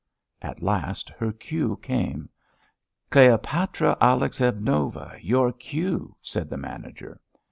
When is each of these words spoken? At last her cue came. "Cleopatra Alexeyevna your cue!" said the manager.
At 0.41 0.63
last 0.63 1.09
her 1.11 1.31
cue 1.31 1.77
came. 1.79 2.27
"Cleopatra 3.11 3.95
Alexeyevna 4.01 5.19
your 5.21 5.51
cue!" 5.53 6.15
said 6.23 6.49
the 6.49 6.57
manager. 6.57 7.21